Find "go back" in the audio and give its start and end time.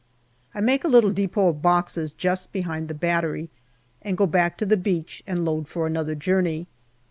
4.17-4.57